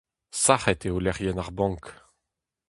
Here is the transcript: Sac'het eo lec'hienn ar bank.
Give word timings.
Sac'het 0.43 0.81
eo 0.87 0.97
lec'hienn 1.03 1.41
ar 1.43 1.51
bank. 1.57 1.85